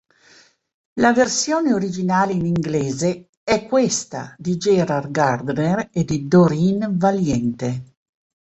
La 0.93 1.13
versione 1.13 1.73
originale 1.73 2.33
in 2.33 2.43
inglese 2.47 3.29
è 3.43 3.67
questa, 3.67 4.33
di 4.35 4.57
Gerald 4.57 5.11
Gardner 5.11 5.89
e 5.93 6.03
di 6.03 6.27
Doreen 6.27 6.97
Valiente. 6.97 7.85